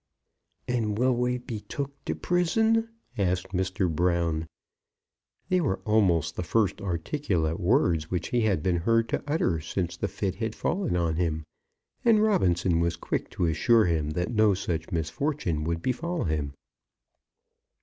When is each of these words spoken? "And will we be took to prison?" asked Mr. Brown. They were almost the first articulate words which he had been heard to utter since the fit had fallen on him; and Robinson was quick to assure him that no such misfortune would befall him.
"And 0.67 0.97
will 0.97 1.15
we 1.15 1.37
be 1.37 1.59
took 1.59 2.03
to 2.05 2.15
prison?" 2.15 2.89
asked 3.19 3.49
Mr. 3.49 3.87
Brown. 3.87 4.47
They 5.49 5.61
were 5.61 5.77
almost 5.85 6.35
the 6.35 6.41
first 6.41 6.81
articulate 6.81 7.59
words 7.59 8.09
which 8.09 8.29
he 8.29 8.41
had 8.41 8.63
been 8.63 8.77
heard 8.77 9.07
to 9.09 9.21
utter 9.27 9.59
since 9.59 9.95
the 9.95 10.07
fit 10.07 10.37
had 10.37 10.55
fallen 10.55 10.97
on 10.97 11.17
him; 11.17 11.43
and 12.03 12.19
Robinson 12.23 12.79
was 12.79 12.95
quick 12.95 13.29
to 13.29 13.45
assure 13.45 13.85
him 13.85 14.09
that 14.09 14.33
no 14.33 14.55
such 14.55 14.91
misfortune 14.91 15.65
would 15.65 15.83
befall 15.83 16.23
him. 16.23 16.53